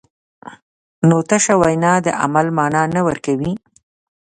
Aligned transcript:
نو 1.07 1.17
تشه 1.29 1.53
وینا 1.61 1.93
د 2.05 2.07
عمل 2.21 2.47
مانا 2.57 2.83
نه 2.95 3.01
ورکوي. 3.07 3.51